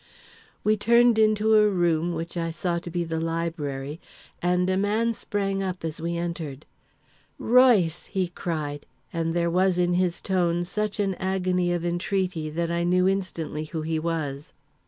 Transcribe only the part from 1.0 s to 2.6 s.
into a room which I